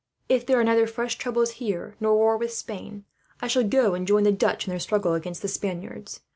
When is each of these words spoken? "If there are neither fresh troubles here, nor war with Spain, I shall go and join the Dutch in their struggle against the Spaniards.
"If 0.27 0.47
there 0.47 0.59
are 0.59 0.63
neither 0.63 0.87
fresh 0.87 1.15
troubles 1.19 1.51
here, 1.61 1.95
nor 1.99 2.15
war 2.15 2.35
with 2.35 2.51
Spain, 2.51 3.05
I 3.39 3.45
shall 3.47 3.63
go 3.63 3.93
and 3.93 4.07
join 4.07 4.23
the 4.23 4.31
Dutch 4.31 4.65
in 4.65 4.71
their 4.71 4.79
struggle 4.79 5.13
against 5.13 5.43
the 5.43 5.47
Spaniards. 5.47 6.21